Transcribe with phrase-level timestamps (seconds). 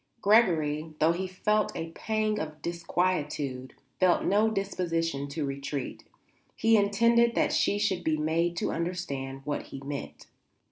[0.19, 6.03] Gregory, though he felt a pang of disquietude, felt no disposition to retreat.
[6.55, 10.25] He intended that she should be made to understand what he meant.